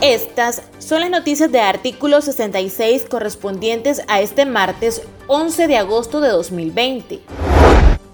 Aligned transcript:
Estas 0.00 0.62
son 0.78 1.00
las 1.00 1.10
noticias 1.10 1.52
de 1.52 1.60
artículo 1.60 2.20
66 2.20 3.06
correspondientes 3.10 4.02
a 4.08 4.20
este 4.20 4.46
martes 4.46 5.02
11 5.26 5.66
de 5.66 5.76
agosto 5.76 6.20
de 6.20 6.28
2020. 6.28 7.20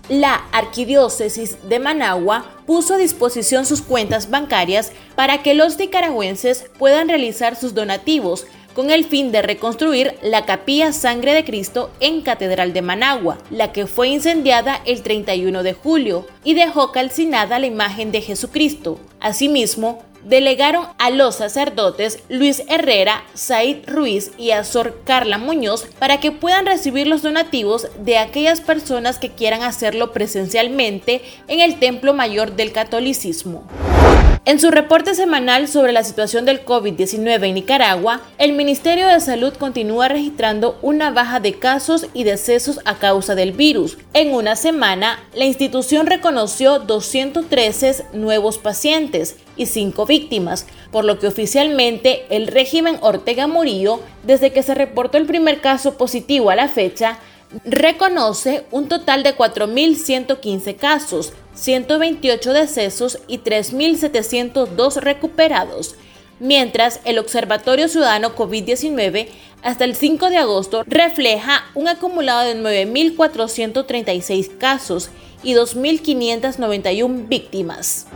La 0.09 0.35
Arquidiócesis 0.53 1.69
de 1.69 1.79
Managua 1.79 2.45
puso 2.67 2.95
a 2.95 2.99
disposición 2.99 3.65
sus 3.65 3.81
cuentas 3.81 4.29
bancarias 4.29 4.93
para 5.15 5.43
que 5.43 5.55
los 5.55 5.79
nicaragüenses 5.79 6.71
puedan 6.79 7.09
realizar 7.09 7.57
sus 7.57 7.75
donativos 7.75 8.47
con 8.75 8.91
el 8.91 9.05
fin 9.05 9.33
de 9.33 9.43
reconstruir 9.43 10.15
la 10.23 10.45
capilla 10.45 10.93
Sangre 10.93 11.33
de 11.33 11.45
Cristo 11.45 11.91
en 12.01 12.23
Catedral 12.23 12.73
de 12.73 12.83
Managua, 12.83 13.39
la 13.51 13.73
que 13.73 13.87
fue 13.87 14.09
incendiada 14.09 14.81
el 14.85 15.03
31 15.03 15.63
de 15.63 15.73
julio 15.73 16.27
y 16.43 16.55
dejó 16.55 16.93
calcinada 16.93 17.59
la 17.59 17.67
imagen 17.67 18.13
de 18.13 18.21
Jesucristo. 18.21 18.99
Asimismo, 19.21 20.03
delegaron 20.25 20.87
a 20.99 21.11
los 21.11 21.37
sacerdotes 21.37 22.21
Luis 22.29 22.63
Herrera, 22.69 23.25
Said 23.35 23.87
Ruiz 23.87 24.33
y 24.39 24.51
Azor 24.51 25.03
Carla 25.05 25.39
Muñoz 25.39 25.87
para 25.99 26.21
que 26.21 26.33
puedan 26.33 26.67
recibir 26.67 27.07
los 27.07 27.23
donativos 27.23 27.89
de 27.99 28.19
aquellas 28.19 28.61
personas 28.61 29.19
que 29.19 29.31
quieran 29.31 29.63
hacerlo 29.63 30.13
presencialmente 30.13 31.23
en 31.49 31.61
el 31.61 31.79
Templo 31.79 32.15
Mayor 32.15 32.57
del 32.57 32.73
Catolicismo. 32.73 33.69
En 34.47 34.61
su 34.61 34.71
reporte 34.71 35.15
semanal 35.15 35.69
sobre 35.69 35.93
la 35.93 36.05
situación 36.05 36.45
del 36.45 36.67
COVID-19 36.67 37.49
en 37.49 37.55
Nicaragua, 37.55 38.21
el 38.37 38.53
Ministerio 38.53 39.09
de 39.09 39.19
Salud 39.21 39.55
continúa 39.55 40.09
registrando 40.09 40.79
una 40.83 41.11
baja 41.11 41.41
de 41.41 41.55
casos 41.59 42.09
y 42.13 42.25
decesos 42.25 42.79
a 42.85 42.99
causa 42.99 43.35
del 43.35 43.53
virus. 43.53 43.97
En 44.13 44.35
una 44.35 44.55
semana, 44.55 45.19
la 45.33 45.47
institución 45.47 46.07
reconoció 46.07 46.79
213 46.79 48.05
nuevos 48.13 48.59
pacientes 48.59 49.37
y 49.57 49.65
5 49.65 50.05
víctimas, 50.05 50.67
por 50.93 51.07
lo 51.07 51.19
que 51.19 51.27
oficialmente 51.27 52.27
el 52.29 52.47
régimen 52.47 52.99
Ortega 53.01 53.47
Murillo, 53.47 54.01
desde 54.25 54.53
que 54.53 54.63
se 54.63 54.75
reportó 54.75 55.17
el 55.17 55.25
primer 55.25 55.63
caso 55.63 55.97
positivo 55.97 56.51
a 56.51 56.55
la 56.55 56.69
fecha, 56.69 57.19
reconoce 57.65 58.67
un 58.71 58.89
total 58.89 59.23
de 59.23 59.37
4.115 59.37 60.77
casos, 60.77 61.33
128 61.55 62.53
decesos 62.53 63.19
y 63.27 63.39
3.702 63.39 64.97
recuperados, 64.97 65.95
mientras 66.41 67.01
el 67.05 67.19
Observatorio 67.19 67.89
Ciudadano 67.89 68.35
COVID-19 68.35 69.29
hasta 69.63 69.85
el 69.85 69.95
5 69.95 70.31
de 70.31 70.37
agosto 70.37 70.83
refleja 70.87 71.65
un 71.75 71.89
acumulado 71.89 72.43
de 72.43 72.57
9.436 72.57 74.59
casos 74.59 75.11
y 75.43 75.55
2.591 75.55 77.29
víctimas. 77.29 78.07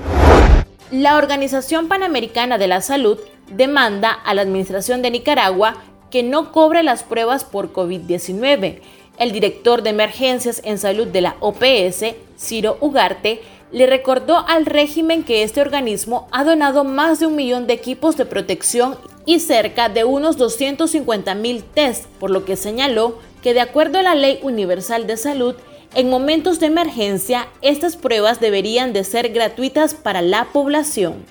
La 0.91 1.17
Organización 1.17 1.89
Panamericana 1.89 2.59
de 2.59 2.67
la 2.67 2.81
Salud 2.81 3.19
demanda 3.51 4.11
a 4.11 4.35
la 4.35 4.43
Administración 4.43 5.03
de 5.03 5.11
Nicaragua 5.11 5.83
que 6.11 6.23
no 6.23 6.53
cobre 6.53 6.83
las 6.83 7.03
pruebas 7.03 7.45
por 7.45 7.73
COVID-19 7.73 8.81
el 9.19 9.33
director 9.33 9.83
de 9.83 9.91
emergencias 9.91 10.61
en 10.65 10.79
salud 10.79 11.07
de 11.09 11.21
la 11.21 11.37
OPS, 11.41 12.15
Ciro 12.39 12.79
Ugarte, 12.81 13.41
le 13.71 13.87
recordó 13.87 14.45
al 14.49 14.65
régimen 14.65 15.25
que 15.25 15.43
este 15.43 15.61
organismo 15.61 16.29
ha 16.31 16.45
donado 16.45 16.85
más 16.85 17.21
de 17.21 17.27
un 17.27 17.37
millón 17.37 17.67
de 17.67 17.75
equipos 17.75 18.17
de 18.17 18.25
protección 18.25 18.97
y 19.27 19.41
cerca 19.41 19.89
de 19.89 20.05
unos 20.05 20.39
250 20.39 21.35
mil 21.35 21.63
test, 21.63 22.07
por 22.19 22.31
lo 22.31 22.45
que 22.45 22.57
señaló 22.57 23.19
que 23.43 23.55
de 23.55 23.61
acuerdo 23.61 23.99
a 23.99 24.03
la 24.03 24.15
Ley 24.15 24.39
Universal 24.43 25.07
de 25.07 25.17
Salud, 25.17 25.55
en 25.95 26.11
momentos 26.11 26.61
de 26.61 26.67
emergencia, 26.67 27.49
estas 27.63 27.97
pruebas 27.97 28.41
deberían 28.41 28.93
de 28.93 29.05
ser 29.05 29.31
gratuitas 29.31 29.95
para 29.95 30.23
la 30.23 30.47
población. 30.47 31.25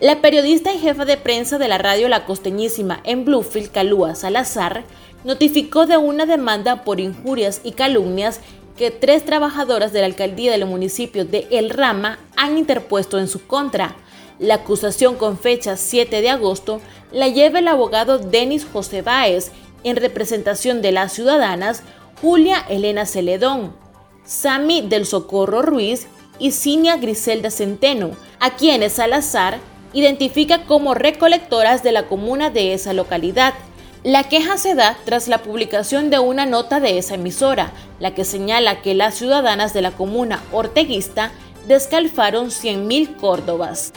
La 0.00 0.20
periodista 0.20 0.72
y 0.72 0.78
jefa 0.78 1.04
de 1.04 1.16
prensa 1.16 1.56
de 1.56 1.68
la 1.68 1.78
radio 1.78 2.08
La 2.08 2.26
Costeñísima 2.26 3.00
en 3.04 3.24
Bluefield, 3.24 3.70
Calúa 3.70 4.14
Salazar, 4.14 4.84
notificó 5.24 5.86
de 5.86 5.96
una 5.96 6.26
demanda 6.26 6.84
por 6.84 7.00
injurias 7.00 7.60
y 7.64 7.72
calumnias 7.72 8.40
que 8.76 8.90
tres 8.90 9.24
trabajadoras 9.24 9.92
de 9.92 10.00
la 10.00 10.06
alcaldía 10.06 10.52
del 10.52 10.66
municipio 10.66 11.24
de 11.24 11.46
El 11.50 11.70
Rama 11.70 12.18
han 12.36 12.58
interpuesto 12.58 13.18
en 13.18 13.28
su 13.28 13.46
contra. 13.46 13.96
La 14.38 14.56
acusación 14.56 15.16
con 15.16 15.38
fecha 15.38 15.76
7 15.76 16.20
de 16.20 16.30
agosto 16.30 16.80
la 17.12 17.28
lleva 17.28 17.60
el 17.60 17.68
abogado 17.68 18.18
Denis 18.18 18.66
José 18.70 19.02
Báez 19.02 19.52
en 19.84 19.96
representación 19.96 20.82
de 20.82 20.92
las 20.92 21.12
ciudadanas 21.12 21.82
Julia 22.20 22.64
Elena 22.68 23.06
Celedón, 23.06 23.72
Sami 24.24 24.82
del 24.82 25.06
Socorro 25.06 25.62
Ruiz 25.62 26.08
y 26.38 26.50
Cinia 26.50 26.96
Griselda 26.96 27.50
Centeno, 27.50 28.12
a 28.40 28.56
quienes 28.56 28.94
Salazar 28.94 29.58
identifica 29.92 30.64
como 30.64 30.94
recolectoras 30.94 31.84
de 31.84 31.92
la 31.92 32.06
comuna 32.06 32.50
de 32.50 32.74
esa 32.74 32.92
localidad 32.92 33.54
la 34.04 34.24
queja 34.24 34.58
se 34.58 34.74
da 34.74 34.98
tras 35.06 35.28
la 35.28 35.38
publicación 35.38 36.10
de 36.10 36.18
una 36.18 36.44
nota 36.44 36.78
de 36.78 36.98
esa 36.98 37.14
emisora, 37.14 37.72
la 37.98 38.14
que 38.14 38.24
señala 38.24 38.82
que 38.82 38.94
las 38.94 39.14
ciudadanas 39.14 39.72
de 39.72 39.80
la 39.80 39.92
comuna 39.92 40.42
orteguista 40.52 41.32
descalfaron 41.66 42.48
100.000 42.48 43.16
córdobas. 43.16 43.94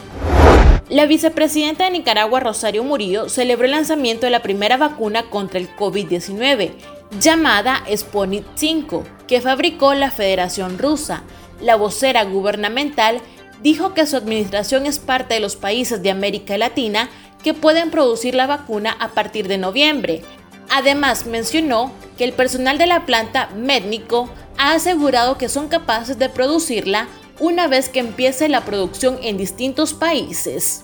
La 0.87 1.05
vicepresidenta 1.07 1.83
de 1.83 1.91
Nicaragua, 1.91 2.39
Rosario 2.39 2.85
Murillo, 2.85 3.27
celebró 3.27 3.65
el 3.65 3.71
lanzamiento 3.71 4.25
de 4.25 4.29
la 4.29 4.41
primera 4.41 4.77
vacuna 4.77 5.29
contra 5.29 5.59
el 5.59 5.75
COVID-19, 5.75 6.71
llamada 7.19 7.83
Sputnik 7.93 8.45
5, 8.55 9.03
que 9.27 9.41
fabricó 9.41 9.93
la 9.93 10.09
Federación 10.09 10.79
Rusa. 10.79 11.23
La 11.61 11.75
vocera 11.75 12.23
gubernamental 12.23 13.19
dijo 13.61 13.93
que 13.93 14.05
su 14.05 14.15
administración 14.15 14.85
es 14.85 14.99
parte 14.99 15.33
de 15.33 15.41
los 15.41 15.57
países 15.57 16.01
de 16.01 16.11
América 16.11 16.57
Latina 16.57 17.09
que 17.47 17.53
pueden 17.53 17.91
producir 17.91 18.35
la 18.35 18.45
vacuna 18.45 18.97
a 18.99 19.13
partir 19.13 19.47
de 19.47 19.57
noviembre. 19.57 20.21
Además, 20.69 21.25
mencionó 21.25 21.93
que 22.17 22.25
el 22.25 22.33
personal 22.33 22.77
de 22.77 22.87
la 22.87 23.05
planta 23.05 23.47
Médnico 23.55 24.29
ha 24.57 24.73
asegurado 24.73 25.37
que 25.37 25.47
son 25.47 25.69
capaces 25.69 26.19
de 26.19 26.27
producirla 26.27 27.07
una 27.39 27.67
vez 27.67 27.87
que 27.87 27.99
empiece 27.99 28.49
la 28.49 28.65
producción 28.65 29.17
en 29.21 29.37
distintos 29.37 29.93
países. 29.93 30.83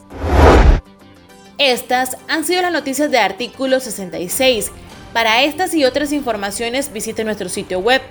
Estas 1.58 2.16
han 2.30 2.46
sido 2.46 2.62
las 2.62 2.72
noticias 2.72 3.12
de 3.12 3.18
artículo 3.18 3.82
66. 3.82 4.72
Para 5.12 5.44
estas 5.44 5.74
y 5.74 5.84
otras 5.84 6.14
informaciones 6.14 6.94
visite 6.94 7.26
nuestro 7.26 7.50
sitio 7.50 7.80
web 7.80 8.02